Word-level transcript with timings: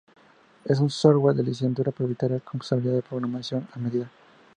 Es 0.65 0.79
un 0.79 0.89
software 0.89 1.35
de 1.35 1.43
licencia 1.43 1.83
propietaria, 1.83 2.39
con 2.39 2.57
posibilidad 2.57 2.95
de 2.95 3.03
programación 3.03 3.67
a 3.73 3.77
medida. 3.77 4.09